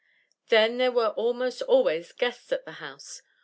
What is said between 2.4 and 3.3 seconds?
at the house.